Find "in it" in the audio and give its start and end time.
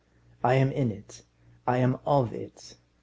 0.71-1.21